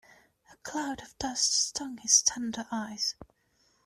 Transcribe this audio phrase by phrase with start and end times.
[0.51, 3.13] A cloud of dust stung his tender eyes.